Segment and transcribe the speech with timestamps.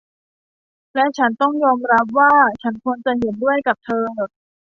[0.95, 4.05] และฉันต้องยอมรับว่า ฉันควรจะเห็นด้วยกับเธอ